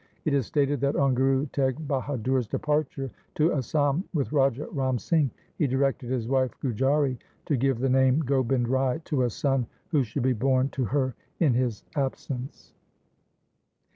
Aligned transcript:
It 0.25 0.33
is 0.33 0.47
stated 0.47 0.81
that 0.81 0.95
on 0.95 1.13
Guru 1.13 1.45
Teg 1.45 1.87
Bahadur's 1.87 2.47
departure 2.47 3.11
to 3.35 3.51
Asam 3.51 4.03
with 4.15 4.31
Raja 4.31 4.65
Ram 4.71 4.97
Singh, 4.97 5.29
he 5.59 5.67
directed 5.67 6.09
his 6.09 6.27
wife 6.27 6.59
Gujari 6.59 7.19
to 7.45 7.55
give 7.55 7.77
the 7.77 7.87
name 7.87 8.19
Gobind 8.21 8.67
Rai 8.67 8.99
to 9.05 9.21
a 9.21 9.29
son 9.29 9.67
who 9.89 10.01
should 10.01 10.23
be 10.23 10.33
born 10.33 10.69
to 10.69 10.85
her 10.85 11.13
in 11.39 11.53
his 11.53 11.83
absence. 11.95 12.73